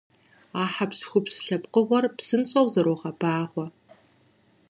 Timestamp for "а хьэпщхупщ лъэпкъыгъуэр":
0.61-2.05